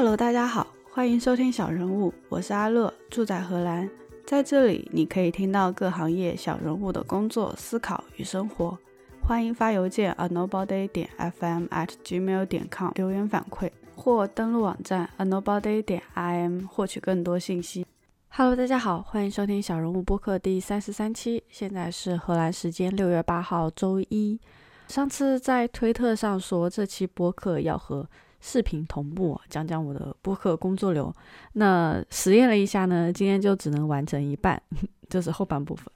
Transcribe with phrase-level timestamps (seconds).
[0.00, 3.90] Hello，大家好，欢迎收听小人物，我是阿乐，住在荷兰，
[4.24, 8.78] 在这里你可以听到各行业小人物的工作、思考与生活。
[9.20, 17.84] 欢迎发邮件 a nobody 点 fm at gmail 点 com 留言反馈，或登录网站 a nobody 点 im 获取更多信息。
[18.28, 24.38] Hello，大家好，欢迎收听小人物播客第三十三期，现在是荷兰时间六月八号周一。
[24.86, 28.08] 上次在推特上说这期播客要和
[28.40, 31.12] 视频同步，讲讲我的播客工作流。
[31.54, 34.60] 那实验了一下呢，今天就只能完成一半，
[35.08, 35.86] 这是后半部分。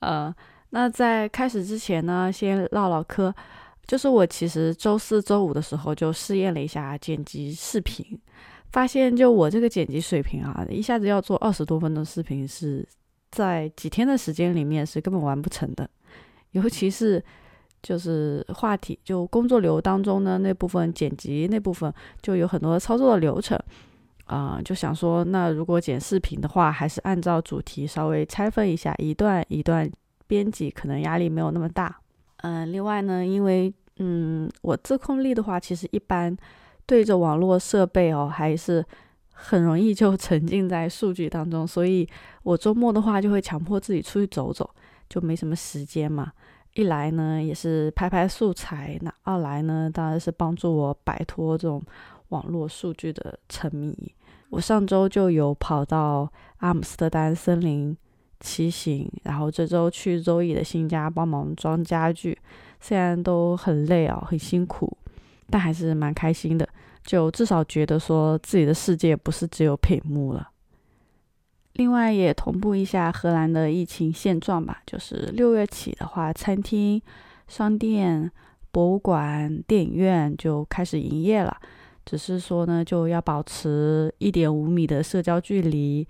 [0.00, 0.34] 呃，
[0.70, 3.34] 那在开始之前呢，先唠唠嗑。
[3.86, 8.04] 就是我其实周四周五的时候就试验了一下剪辑视频，
[8.70, 12.86] 发现就我这个剪辑水平啊，一下子要做二十多分钟视频，是
[13.30, 15.88] 在几天的时间里面是根本完不成的，
[16.52, 17.24] 尤其是。
[17.82, 23.58] 就是话题，就工作流当中呢，那部分剪辑那部分就有很多操作的流程，
[24.26, 29.90] 啊，就想说，那如果剪视频的话，还是按照主题稍微拆分一下，一段一段
[30.26, 32.00] 编辑，可能压力没有那么大。
[32.42, 36.36] 嗯，另外呢，因为嗯，我自控力的话，其实一般
[36.86, 38.84] 对着网络设备哦，还是
[39.32, 42.08] 很容易就 沉浸在数据当中，所以
[42.42, 44.68] 我周末的话就会强迫自己出去走走，
[45.08, 46.30] 就没什么时间嘛。
[46.74, 51.82] 一来呢，也是拍拍素材；那二来呢，当然是帮助我摆脱这种
[52.28, 54.14] 网络数据的沉迷。
[54.50, 57.96] 我上周就有跑到阿姆斯特丹森林
[58.40, 62.38] 骑行，然后这周去周易的新家帮忙装家具。
[62.80, 64.96] 虽然都很累啊，很辛苦，
[65.50, 66.68] 但还是蛮开心的。
[67.02, 70.48] 就至少觉得说自己的世界不是只有屏幕了。
[71.74, 77.00] 另外也同步一下荷兰的疫情现状吧，就是六月起的话，餐厅、
[77.48, 78.30] 商店、
[78.70, 81.56] 博物馆、电影院就开始营业了。
[82.04, 86.06] 只是说呢，就要保持一点五米的社交距离。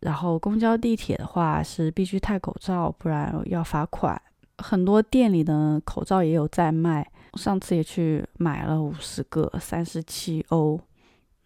[0.00, 4.20] 然后公交、地铁的话是必须戴口罩，不然要罚款。
[4.58, 10.78] 很多店里的口罩也有在卖，上次也去买了五十个，三十七欧。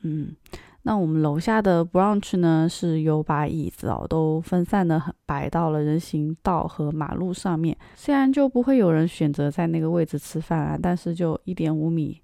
[0.01, 0.35] 嗯。
[0.83, 7.77] 那我们楼下的 brunch 呢，是有把椅子哦，都分散的很，摆到了人行道和马路上面。
[7.95, 12.21] 虽然就不会有人选择在那个位置吃饭啊，但是就一点五米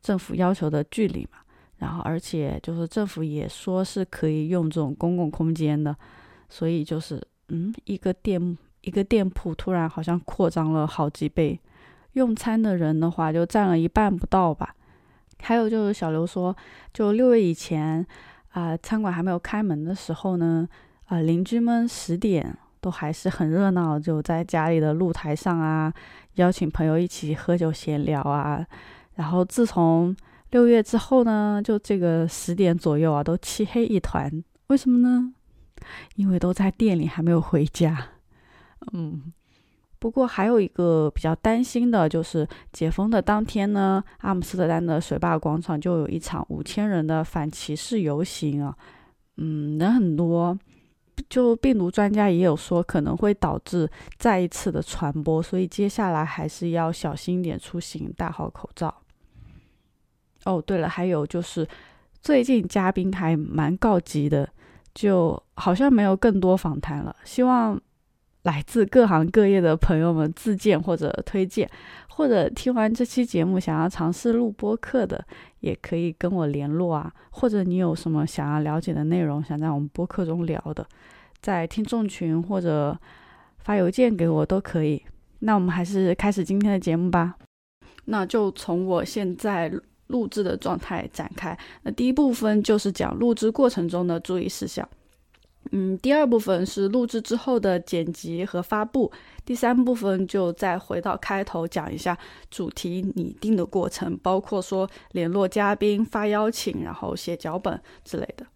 [0.00, 1.38] 政府要求的距离嘛。
[1.76, 5.94] 然后，而且就是政府也说是可以用这种公共空间的，
[6.48, 11.60] 所以就是嗯，一个店一个店铺突然好像扩张了好几倍，
[12.14, 14.74] 用餐的人的话就占了一半不到吧。
[15.40, 16.54] 还有就是小刘说，
[16.92, 18.06] 就六月以前，
[18.50, 20.68] 啊，餐馆还没有开门的时候呢，
[21.06, 25.92] 啊，邻居们十点都还是很热闹，就在家里的露台上啊，
[26.34, 28.66] 邀请朋友一起喝酒闲聊啊。
[29.14, 30.14] 然后自从
[30.50, 34.42] 六月之后呢，就这个十点左右啊，都漆黑一团。
[34.68, 35.32] 为什么呢？
[36.16, 38.08] 因为都在店里还没有回家。
[38.92, 39.32] 嗯。
[40.00, 48.76] 不过还有一个比较担心的就是解封的当天呢，阿姆斯特丹的水坝广场就有一场五千人的反歧视游行啊，
[49.38, 50.56] 嗯，人很多，
[51.28, 58.94] 就病毒专家也有说可能会导致再一次的传播，所以接下来还是要小心一点出行，戴好口罩。
[60.44, 61.66] 哦，对了，还有就是
[62.22, 64.48] 最近嘉宾还蛮告急的，
[64.94, 67.80] 就好像没有更多访谈了，希望。
[68.48, 71.68] 来自各行各业的朋友们自荐或者推荐，
[72.08, 75.22] 或者听完这期节目想要尝试录播课的，
[75.60, 77.12] 也可以跟我联络啊。
[77.28, 80.86] 或者你有什么想要了解的内容，想在我们播客中聊的，
[81.42, 82.98] 在听众群或者
[83.58, 85.02] 发邮件给我都可以。
[85.40, 87.34] 那我们还是开始今天的节目吧。
[88.06, 89.70] 那就从我现在
[90.06, 91.54] 录制的状态展开。
[91.82, 94.88] 那第一部分就是讲录制过程中的注意事项。
[95.72, 99.10] 嗯，第二部分是录制之后的剪辑和发布，
[99.44, 102.16] 第三部分就再回到开头讲一下
[102.50, 108.46] 主题拟定的过程，包括说联络嘉宾、发邀请，然后写脚本之类的。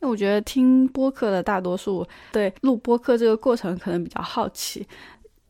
[0.00, 4.86] 那我觉得听播客的大多数对录播客这个过程可能比较好奇。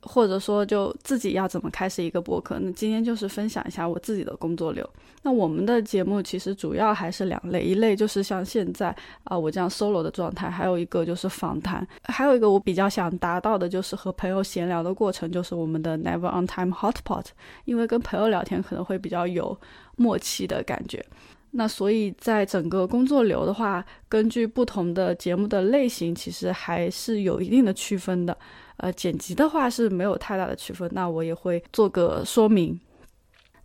[0.03, 2.59] 或者说，就自己要怎么开始一个博客？
[2.61, 4.89] 那今天就是分享一下我自己的工作流。
[5.23, 8.95] 那我们的节目其实主要还是两类，一类就是像现在
[9.25, 17.27] 啊我这样 solo 的状态，还有一个就是访谈，还有一个我比较想达到的就是和朋友闲聊的过程，就是我们的 Never on Time Hotpot。
[17.65, 19.57] 因为跟朋友聊天可能会比较有
[19.97, 21.05] 默契的感觉。
[21.53, 28.37] 那所以在整个工作流的话，根据不同的节目的类型，其实还是有一定的区分的。
[28.79, 32.81] 呃，剪辑的话是没有太大的区分，那我也会做个说明。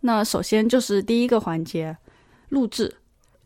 [0.00, 1.96] 那首先就是第一个环节，
[2.50, 2.94] 录制。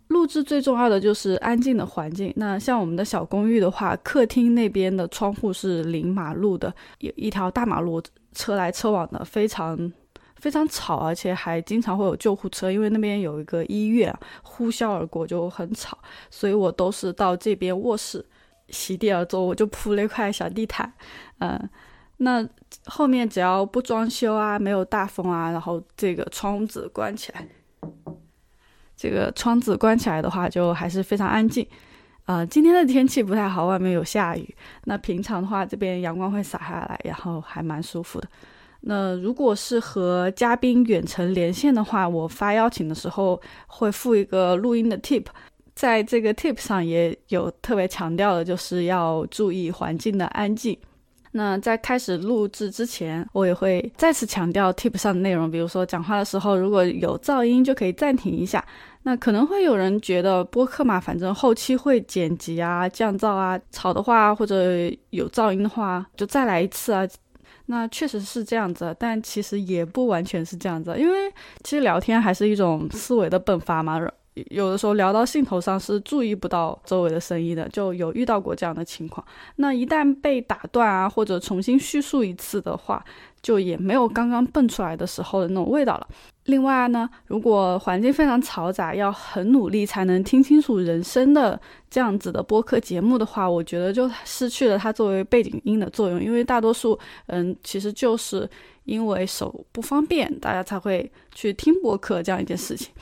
[0.09, 2.31] 录制最重要的就是安静的环境。
[2.37, 8.03] 那像我们的小公寓的话，客厅那边的窗户是临马路的，有一条大马路，
[8.35, 9.91] 车来车往的，非常
[10.43, 14.13] 非常吵，而且还经常会有救护车，因为那边有一个医院，
[14.43, 15.97] 呼啸而过就很吵。
[16.31, 18.27] 所以我都是到这边卧室
[18.69, 20.93] 席地而坐，我就铺了一块小地毯，
[21.39, 21.71] 嗯，
[22.17, 22.45] 那
[22.87, 27.47] 后面只要不装修啊，没有大风啊，然后这个窗子关起来。
[28.97, 31.65] 这个窗子关起来的话，就还是非常安静。
[32.25, 34.55] 呃，今天的天气不太好，外面有下雨。
[34.87, 38.29] 那平常的话，这边阳光会洒下来，然后还蛮舒服的。
[38.85, 45.25] 那如果是和嘉宾远程连线的话，我发邀请的时候会附一个录音的 tip，
[45.75, 50.77] 在这个 tip 上也有特别强调的，就是要注意环境的安静。
[51.35, 58.63] 那在开始录制之前，我也会再次强调 tip 上的内容，比如说讲话的时候如果有噪音，就可以暂停一下。
[59.05, 64.57] 那可能会有人觉得播客嘛，反正后期会剪辑啊、降噪啊，吵的话或者
[65.11, 67.07] 有噪音的话，就再来一次啊。
[67.73, 71.33] 那确实是这样子，但其实也不完全是这样子，因为
[71.65, 73.99] 其实聊天还是一种思维的迸发嘛。
[74.51, 79.27] 有的时候聊到兴头上是注意不到周围的声音的，就有遇到过这样的情况。
[79.57, 83.03] 那一旦被打断啊，或者重新叙述一次的话，
[83.43, 86.07] 就也没有刚刚蹦出来的时候的那种味道了。
[86.45, 91.61] 另外呢，如果环境非常嘈杂，要很努力才能听清楚人声的
[91.91, 96.23] 这样子的播客节目的话，我觉得就失去了它作为背景音的作用。
[96.23, 98.49] 因为大多数嗯，其实就是
[98.85, 102.93] 因为手不方便，大家才会去听播客这样一件事情。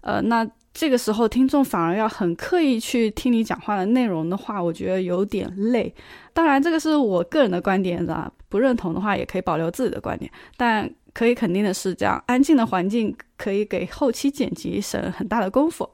[0.00, 0.48] 呃，那。
[0.76, 5.94] 这个时候，听众反而要很刻意去听你讲话的内容的话，我觉得有点累。
[6.32, 10.30] 当然，这个是我个人的观点啊，不认同的话也可以保留自己的观点。
[10.56, 15.88] 但可以肯定的是，这样安静的环境可以给后期剪辑省很大的功夫。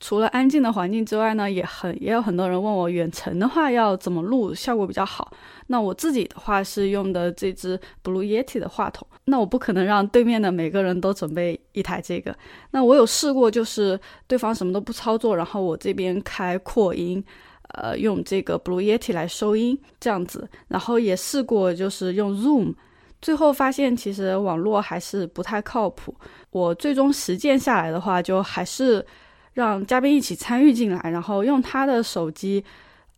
[0.00, 5.32] 除了安静的环境之外呢，也很也有很多人问我远程的话要怎么录效果比较好。
[5.68, 9.06] 那我自己的话是用的这支 Blue Yeti 的话筒。
[9.26, 12.36] 那我不可能让对面的每个人都准备一台这个。
[12.72, 17.24] 那我有试过，就是对方什么都不操作，然后我这边开扩音，
[17.74, 20.48] 呃，用这个 Blue Yeti 来收音这样子。
[20.68, 22.74] 然后也试过，就是用 Zoom，
[23.20, 26.14] 最后发现其实网络还是不太靠谱。
[26.50, 29.04] 我最终实践下来的话，就还是。
[29.54, 32.64] 让嘉宾一起参与进来，然后用他的手机，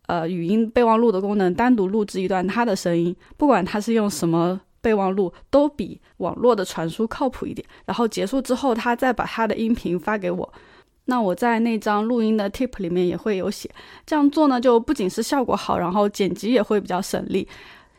[0.05, 7.67] 呃，语音备忘录的功能单独录制一段他的声音，不管他是用什么备忘录，都比网络的传输靠谱一点。
[7.87, 10.53] 然后结束之后，他再把他的音频发给我，
[11.07, 13.69] 那我在那张录音的 tip 里面也会有写。
[14.05, 17.45] 这样做呢，就不仅是效果好，然后剪辑也会比较省力。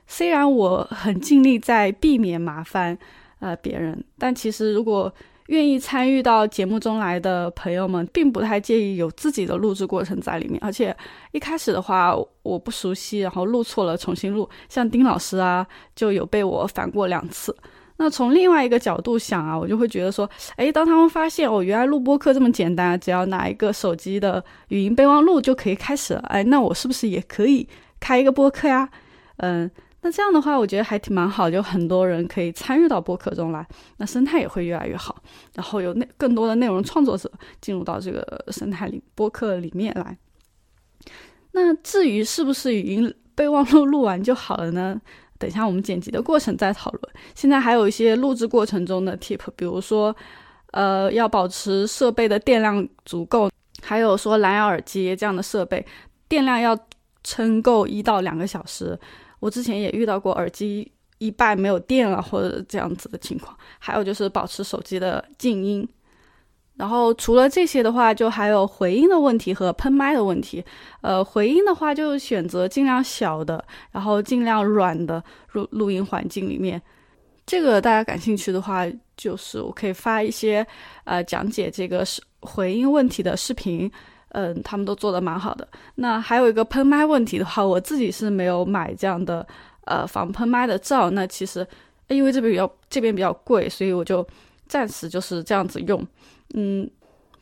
[0.07, 2.97] 虽然我很尽力在避免麻烦，
[3.41, 5.13] 呃，别人，但其实如果。
[5.49, 10.61] 愿意参与到节目中来的朋友们，并不太介意有自己的录制过程在里面。
[10.63, 10.95] 而且
[11.33, 14.47] 一开始的话，我不熟悉，然后录错了，重新录。
[14.69, 15.67] 像丁老师啊，
[15.97, 17.57] 就有被我反过两次。
[17.99, 26.21] 那从另外一个角度想啊，我就会觉得说，哎，当他们发现哦，原来录播课这么简单，只要拿一个手机的语音备忘录就可以开始了。
[26.29, 27.69] 哎，那我是不是也可以
[28.01, 28.89] 开一个播客呀？
[29.37, 29.71] 嗯。
[30.01, 33.67] 那这样的话，我觉得还挺蛮好，就很多人可以参与到播客中来，
[33.97, 35.21] 那生态也会越来越好，
[35.57, 37.29] 然后有内更多的内容创作者
[37.61, 40.17] 进入到这个生态里播客里面来。
[41.51, 45.01] 那至于是不是语音备忘录录完就好了呢？
[45.39, 47.15] 等一下我们剪辑的过程再讨论。
[47.35, 50.15] 现在还有一些录制过程中的 tip，比如说，
[50.73, 53.51] 呃，要保持设备的电量足够，
[53.83, 55.85] 还有说蓝牙耳机这样的设备
[56.29, 56.77] 电量要
[57.23, 58.99] 撑够一到两个小时。
[59.41, 65.89] 我之前也遇到过耳机一半没有电了或者这样子的情况，还有就是保持手机的静音。
[66.79, 70.65] 然后除了这些的话，就还有回音的问题和喷麦的问题。
[71.01, 76.81] 呃，回音的话就选择尽量小的，然后尽量软的录录音环境里面。
[77.45, 80.65] 这个大家感兴趣的话，就是我可以发一些
[81.03, 83.91] 呃讲解这个是回音问题的视频。
[84.31, 85.67] 嗯，他们都做的蛮好的。
[85.95, 89.45] 那还有一个喷麦问题的话，我自己是没有买这样的
[89.87, 91.11] 呃防喷麦的罩。
[91.11, 91.67] 那其实
[92.09, 94.25] 因为这边比较这边比较贵，所以我就
[94.69, 96.07] 暂时就是这样子用。
[96.55, 96.89] 嗯，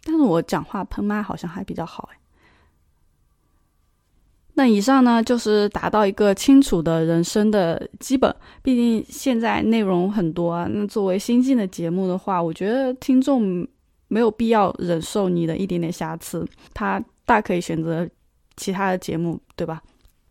[0.04, 2.18] 但是我讲话喷麦好像还比较好哎。
[4.54, 8.34] 那以上呢就是达到一个清楚的人声的基本。
[8.62, 10.66] 毕竟现在内容很多啊。
[10.70, 13.66] 那作为新进的节目的话，我觉得听众。
[14.08, 18.08] 没有必要忍受你的一点点瑕疵，他大可以选择
[18.56, 19.82] 其他的节目，对吧？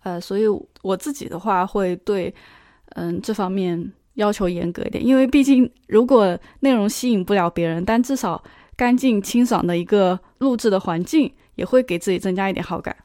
[0.03, 0.44] 呃，所以
[0.82, 2.34] 我自己的话会对，
[2.91, 8.41] 嗯，这方面要求严格一点，因为毕竟如果内容吸引不了别人，但至少
[8.75, 12.96] 干净清爽的一个录制的环境，也会给自己增加一点好感。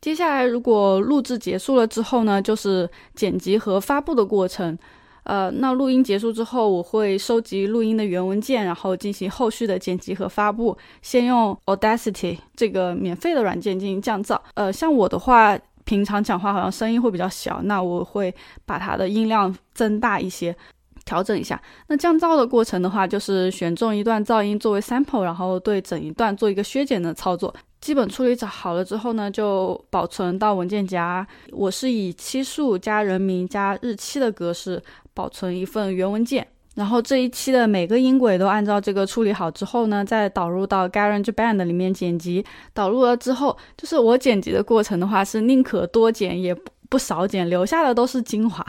[0.00, 4.78] 接下来，如果录制结束了之后呢，就是剪辑和发布的过程。
[5.24, 10.76] 呃，那录音结束之后，我会收集录音的原文件，然后进行后续的剪辑和发布。
[11.02, 14.40] 先用 Audacity 这个免费的软件进行降噪。
[14.54, 18.34] 呃，像我的话，平常讲话好像声音会比较小，那我会
[18.64, 20.56] 把它的音量增大一些，
[21.10, 21.60] 调整一下。
[21.88, 27.52] 那降噪的过程的话，就是选中一段噪音作为 sample，然后对整一段做一个削减的操作。
[27.80, 31.26] 基本处理好了之后呢，就保存到文件夹。
[31.50, 34.80] 我是以期数加人名加日期的格式
[35.12, 36.46] 保存一份原文件。
[36.76, 42.44] 然后这一期的每个音轨都按照这个处理好之后呢，再导入到 GarageBand 里面剪辑。
[42.72, 48.62] 导入了之后，就是我剪辑的过程的话，是宁可多剪也不不少剪，留下的都是精华，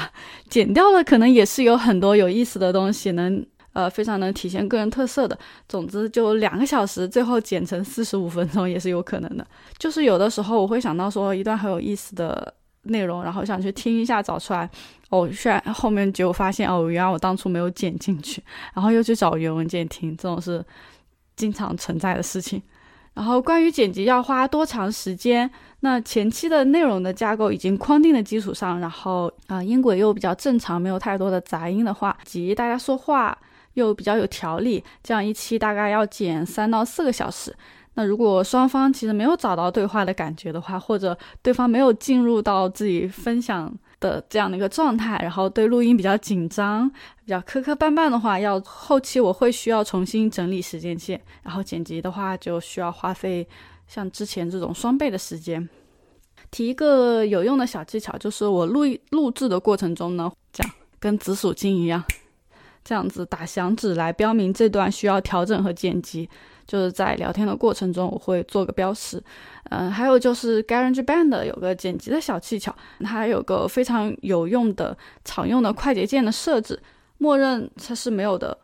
[0.47, 3.45] 剪掉了可能也是有很多有意思的东西能。
[3.73, 5.39] 呃，非常能体现个人特色的。
[5.69, 9.47] 总之，就两个小时，最后剪成四十五分钟也是有可能的。
[9.77, 14.69] 就是有的时候我会想到说一段很有意思的内容，然后想去听一下，找出来。
[15.09, 20.61] 哦，虽然后面结果发现哦，原来我当初没有剪进去，然后又去找原文件听，这种是
[21.37, 22.61] 经常存在的事情。
[23.13, 25.49] 然后关于剪辑要花多长时间，
[25.81, 33.37] 那前期的内容的架构已经框定的基础上，然后啊音轨又比较正常，没有太多的杂音的话，及大家说话。
[33.75, 37.55] 又比较有条理，这样一期大概要剪三到四个小时。
[37.93, 46.89] 那如果双方其实没有找到对话的感觉的话，或者对方没有进入到自己分享的这样的一个状态，然后对录音比较紧张、
[47.23, 53.47] 比较磕磕绊绊的话，要后期我会需要重新整理时间线，然后剪辑的话就需要花费
[53.91, 55.67] 像之前这种双倍的时间。
[56.49, 62.01] 提一个有用的小技巧，就是我录录制的过程中呢，这样跟紫薯精一样。
[62.83, 66.27] 这样子打响指来标明这段需要调整和剪辑，
[66.65, 69.21] 就是在聊天的过程中我会做个标识。
[69.65, 76.81] 嗯，还有就是 GarageBand 有个剪辑的小技巧，它有个非常有用的常用的快捷键的设置，
[77.17, 78.57] 默认它是没有的，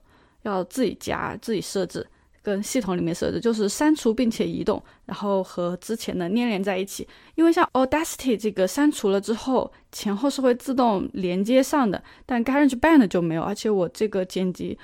[0.44, 2.08] 要自己加自己设置。
[2.48, 7.06] 跟系统里面设置就是删除并且移动，然后和之前的粘连在一起。
[7.36, 13.42] 因为像 Audacity 这个删除了之后，前后是会自动连接上的，但 GarageBand 就没有。
[13.42, 14.80] 而且我这个剪辑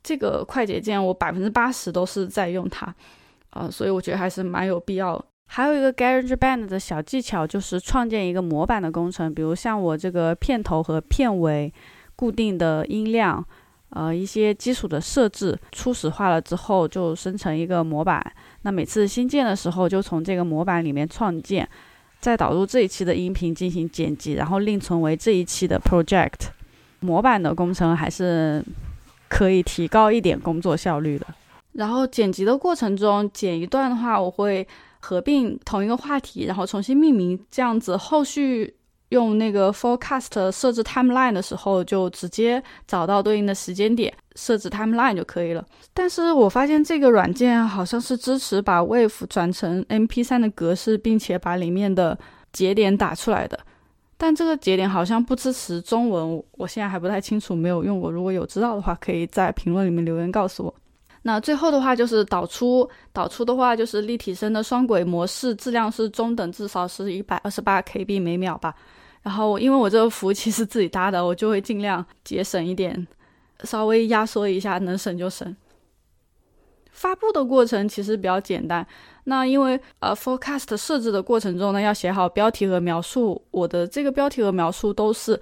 [0.00, 2.94] 这个快捷键，我百分之八十都是在用它，
[3.50, 5.20] 啊，所以我觉得还是蛮有必要。
[5.46, 11.74] 还有一个 GarageBand 的小技巧就是创建一个模板的工程，比如像我这个片头和片尾
[12.14, 13.44] 固定的音量。
[13.90, 18.22] 呃，一些基础的设置初始化了之后，就生成一个模板。
[18.62, 21.66] 那每次新建的时候，就从这个模板里面创建，
[22.20, 26.48] 再导入这一期的音频进行剪辑，然后另存为这一期的 project。
[27.00, 28.62] 模板的工程还是
[29.28, 31.26] 可以提高一点工作效率的。
[31.72, 34.66] 然后剪辑的过程中，剪一段的话，我会
[35.00, 38.74] 合并同一个话题，然后重新命名，这样子后续。
[39.10, 45.64] 用那个 forecast 设置 timeline 的时候，就直接找到对应的时间点，设置 timeline 就可以了。
[45.94, 52.18] 但是我发现这个软件好像是支持把 wave 转成 MP3 的格式，并且把里面的
[52.52, 53.58] 节点打出来的。
[54.16, 58.10] 但这个节点好像不支持中文，我现在还不太清楚，没有用过。
[58.10, 60.74] 如果有知道的话，可以在评论里面留言告诉我。
[61.22, 68.74] 那最后的话就是导出，导出的话就是立体声的双轨模式，质量是中等，至少是一百二十八 KB 每秒吧。
[69.28, 73.06] 然后，因为我这个服务器是自己搭的，我就会尽量节省一点，
[73.62, 75.54] 稍微压缩一下，能省就省。
[76.92, 78.86] 发布的过程其实比较简单。
[79.24, 83.44] 那因为呃，forecast 设置的过程中呢，要写好标题和描述。
[83.50, 85.38] 我的这个标题和描述都是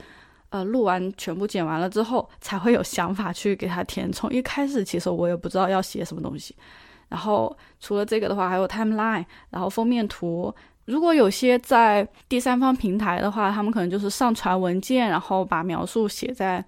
[0.49, 4.11] 呃录完全部剪完了之后，才会有想法去给它填。
[4.11, 6.57] 充一开始其实我也不知道要写什么东西。
[7.09, 10.53] 然后除了这个的话，还有 timeline，然后封面图。
[10.87, 16.65] 如果有些在第三方平台的话，他们可能就是上传文件，然后把描述写在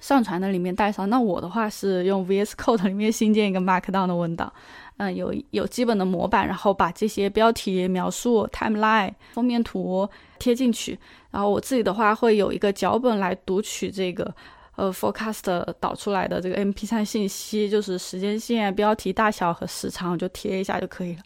[0.00, 1.10] 上传的里面带上。
[1.10, 4.52] 那我的话是用 VS Code 里面新建一个 Markdown 的文档，
[4.98, 10.98] 嗯，有有基本的模板，然后把这些标题、描述、timeline、封面图贴进去。
[11.32, 14.32] 然后我自己的话会有一个脚本来读取这个
[14.76, 21.22] 呃 Forecast 导出来的这个 MP3 信息，就是时间线、标题大小和时长，就贴一下就可以了。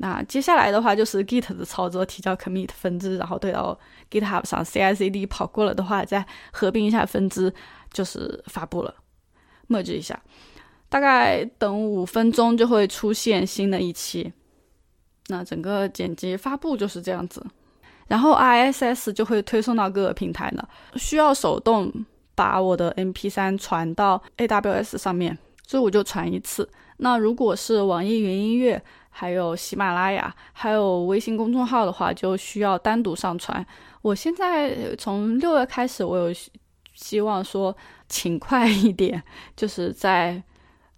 [0.00, 3.78] 那接下来的话就是 Git 的操作，提交 commit 分支，然后对到
[4.10, 7.52] GitHub 上 CI/CD 跑过了的话，再合并一下分支，
[7.92, 8.94] 就是发布了
[9.68, 10.20] ，merge 一下，
[10.88, 14.32] 大概等五分钟就会出现新的一期。
[15.26, 17.44] 那整个剪辑发布就是这样子，
[18.06, 21.92] 然后 RSS 就会推送到各个平台了，需要手动
[22.36, 25.36] 把我的 MP3 传到 AWS 上面，
[25.66, 26.70] 所以我就传一次。
[26.98, 28.82] 那如果是网易云音乐，
[29.18, 33.66] 还有喜马拉雅，还有微信公众号的话，就需要单独上传。
[34.00, 36.32] 我现在从六月开始，我有
[36.94, 37.76] 希望说
[38.08, 39.20] 勤快一点，
[39.56, 40.40] 就是在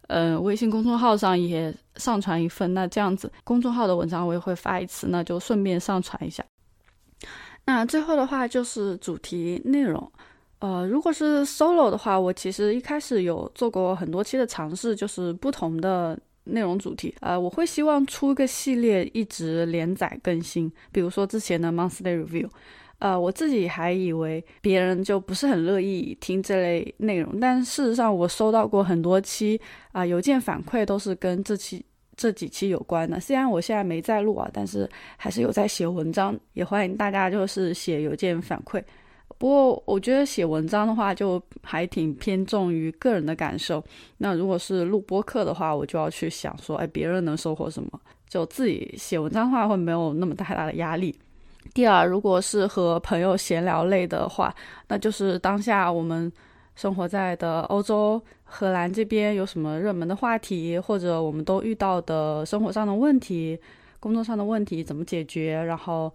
[0.09, 2.75] 嗯微信公众号上也上传一份。
[2.75, 6.45] 那这样子，公众号的文章我也会发一次，那就顺便上传一下。
[7.65, 10.13] 那最后的话就是主题内容。
[10.59, 17.15] 呃，如果是 solo 的话，我其实一开始有做过很多期的尝试，就是不同的内容主题。
[17.21, 20.71] 呃，我会希望出个系列，一直连载更新。
[20.91, 22.49] 比如说之前的 monthly review。
[22.99, 29.59] 呃，我自己还以为别人就不是很乐意听这类内容，但事实上我收到过很多期
[29.93, 31.83] 啊邮件反馈，都是跟这期
[32.15, 33.19] 这几期有关的。
[33.19, 38.85] 虽然我现在没在录啊，但是还是有在写文章，也欢迎大家就是写邮件反馈。
[39.41, 43.83] 不过我觉得写文章的话，就还挺偏重于个人的感受。
[44.19, 47.89] 那如果是录播课的话，我就要去想说，哎，别人能收获什么？
[48.29, 51.19] 就自己写文章的话，会没有那么太大的压力。
[51.73, 54.55] 第二，如果是和朋友闲聊类的话，
[54.89, 56.31] 那就是当下我们
[56.77, 63.59] 生活在的欧洲、荷兰这边有什么热门的话题，或者我们都遇到的生活上的问题、
[64.01, 66.13] 工作上的问题怎么解决，然后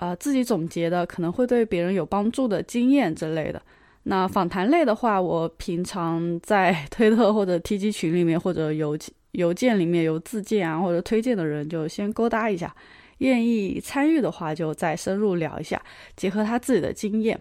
[0.00, 3.60] 呃自己总结的可能会对别人有帮助的经验之类的。
[4.04, 8.96] 那访谈类的话，我平常在 推特或者 TG 群里面，或者邮
[9.32, 12.74] 邮件里面有自荐啊或者推荐的人，就先勾搭一下。
[13.18, 15.80] 愿意参与的话，就再深入聊一下，
[16.16, 17.38] 结合他自己的经验，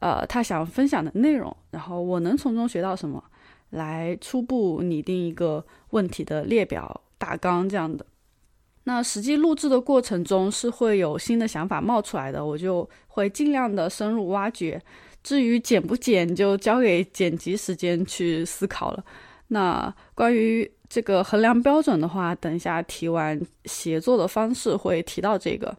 [0.00, 3.22] 呃，他想分享的内容，然后我能从中学到什么，
[3.68, 8.06] 来初步拟定一个问题的列表大纲这样的。
[8.90, 14.82] 那实际录制的过程中是会有新的想法冒出来的，我就会尽量的深入挖掘。
[15.22, 19.04] 至于剪不剪，就交给剪辑时间去思考了。
[19.48, 20.68] 那关于。
[20.92, 25.72] 这个衡量标准的话，等一下提完协作的方式会提到这个。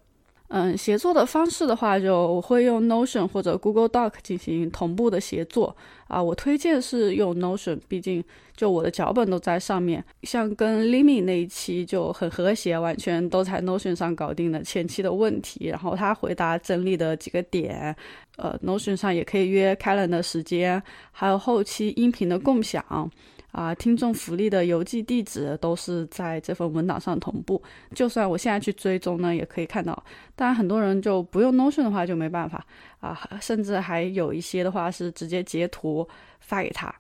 [0.48, 5.76] 嗯，协作的方式的话，就我会用 Notion 或者 Google Doc 进行同步的协作
[6.08, 6.24] 啊。
[6.24, 8.24] 我推荐是用 Notion，毕竟
[8.62, 10.06] 就我的脚本都在上面。
[10.22, 17.96] 像跟 Limi 那一期就很和谐，完全都在 Notion 上搞定了前期的问题，然后他回答整理的几个点，
[18.38, 20.80] 呃，Notion 上也可以约开人的时间，
[21.12, 23.10] 还有后期音频的共享。
[23.52, 27.60] 啊，听众福利的邮寄地址都是在这份文档上同步。
[27.96, 29.92] 就算我现在去追踪呢，也可以看到。
[30.36, 32.64] 当然，很多人就不用 Notion 的话就没办法
[33.00, 36.08] 啊，甚至还有一些的话是直接截图
[36.40, 36.94] 发给他。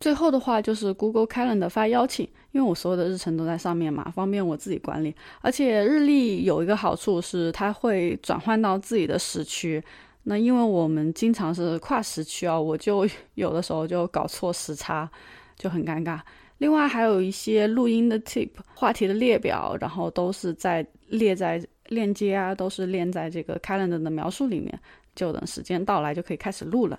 [0.00, 5.14] 最后的话就是 Google Calendar 发邀请，因为我所有的日程都在上面嘛，方便我自己管理。
[5.42, 9.82] 而且日历有一个好处是它会转换到自己的时区。
[10.22, 15.08] 那因为我们经常是跨时区啊，我就 有的时候就搞错时差，
[15.56, 16.18] 就很尴尬。
[16.58, 24.78] 另外还有一些录音的 tip、话题的列表，然后都是在列在链接啊，都是连在这个 calendar 的描述里面，
[25.14, 26.98] 就等时间到来就可以开始录了。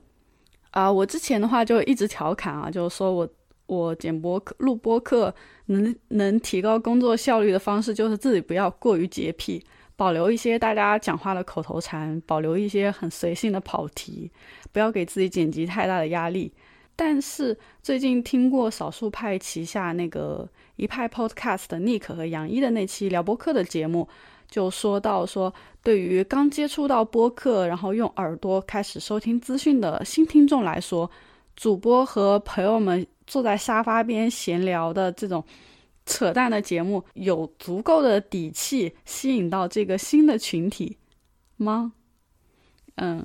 [0.72, 3.30] 啊，我之前的话就一直调侃啊，就是说我
[3.68, 5.34] 我剪播客、录播客
[5.68, 9.64] 能能提高工作效率的方式，就是自己不要过于洁癖。
[9.98, 14.32] 保留一些大家讲话的口头禅，保留一些很随性的跑题，
[14.72, 16.52] 不要给自己剪辑太大的压力。
[16.96, 24.08] 但是最近听过少数派旗下那个一派 Podcast 的 Nick 和杨一的那期聊播客的节目，
[24.52, 31.10] 就说到说，对于刚接触到播客，然后用耳朵开始收听资讯的新听众来说，
[31.56, 35.44] 主播和朋友们坐在沙发边闲聊的这种。
[36.04, 40.98] 扯淡的节目有足够的底气吸引到这个新的群体
[41.58, 41.94] 吗？
[42.96, 43.24] 嗯，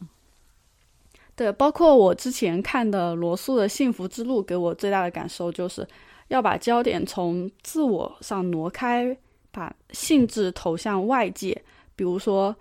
[1.34, 5.88] 对，包括我之前看的罗素的《幸福之路》，给我最大的感受就是
[6.28, 9.16] 要把焦点从自我上挪开，
[9.56, 11.64] 把性质投向外界，
[11.96, 12.54] 比如说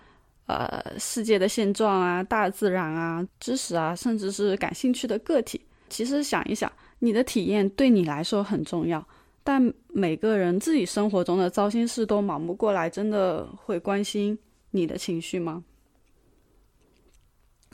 [0.45, 5.59] 呃世界的现状啊、大自然啊、知识啊，甚至是感兴趣的个体。
[5.89, 9.05] 其实想一想，你的体验对你来说很重要。
[9.43, 14.39] 但每个人自己生活中的糟心事都忙不过来，真的会关心
[14.71, 15.65] 你的情绪吗？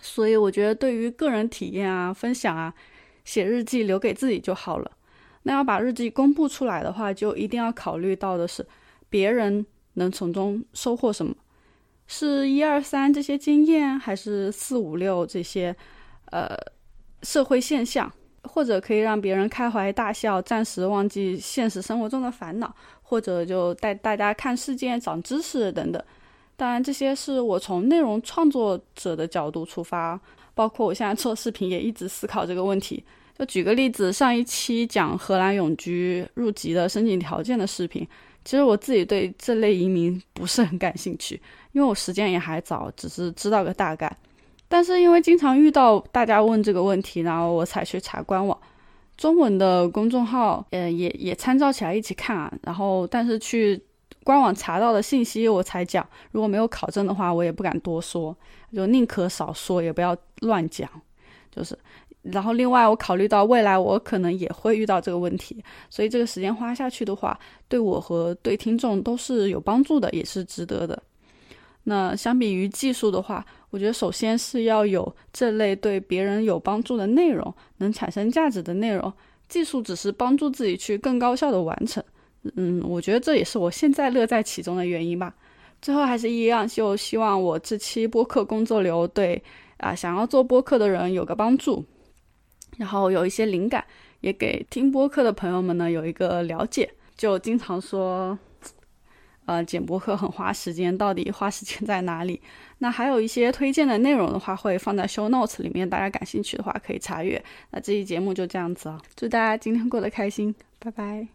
[0.01, 2.73] 所以我觉得，对于个人体验啊、分享啊，
[3.23, 4.91] 写日记留给自己就好了。
[5.43, 8.63] 那要把日记公布出来的话，就一定要考虑到的是，
[9.11, 11.35] 别人能从中收获什么？
[12.07, 15.75] 是一二三这些经验，还是四五六这些
[16.31, 16.57] 呃
[17.21, 18.11] 社会现象？
[18.43, 26.03] 或者可以让别人开怀大笑，暂时忘记现实生活中的烦恼，或者就带大家看世界、长知识等等。
[26.57, 30.19] 当然，这些是我从内容创作者的角度出发，
[30.55, 33.03] 包括我现在做视频也一直思考这个问题。
[33.37, 38.07] 就举个例子，上一期讲荷兰永居入籍的申请条件的视频，
[38.43, 41.39] 其实我自己对这类移民不是很感兴趣，
[41.71, 44.11] 因为我时间也还早，只是知道个大概。
[44.67, 48.57] 但是因为经常遇到大家问这个问题，然后我才去查官网，
[49.17, 52.51] 中文的公众号，呃，也也参照起来一起看啊。
[52.63, 53.81] 然后但是去
[54.23, 58.35] 官网查到的信息我才讲，如果没有考证的话，我也不敢多说，
[58.73, 60.89] 就宁可少说，也不要乱讲，
[61.53, 61.77] 就是。
[62.23, 71.01] 然后另外我考虑到未来我可能也会遇到这个问题，所以这个时间花下去的话，对我和对听众都是有帮助的，也是值得的。
[71.83, 79.11] 那相比于技术的话，我觉得首先是要有这类对别人有帮助的内容，能产生价值的内容。
[79.49, 82.03] 技术只是帮助自己去更高效的完成。
[82.55, 85.33] 嗯，我觉得这也是我现在乐在其中的原因吧。
[85.81, 89.41] 最后还是一样，就希望我这期播客工作流对
[89.77, 91.83] 啊想要做播客的人有个帮助，
[92.77, 93.85] 然后有一些灵感，
[94.21, 96.93] 也给听播客的朋友们呢有一个了解。
[97.15, 98.37] 就经常说。
[99.47, 102.39] 呃，剪播客很花时间，到底花时间在哪里？
[102.77, 107.43] 那还有一些推荐的内容的话，会放在 show notes 里面，大家感兴趣的话可以查阅。
[107.71, 111.27] 那这期节目就这样子啊，祝大家今天过得开心，拜拜。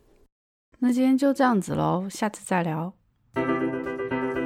[0.79, 3.06] 那今天就这样子喽，下次再聊。